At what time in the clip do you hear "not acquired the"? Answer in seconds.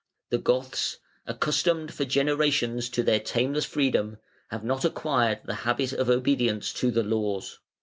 4.63-5.53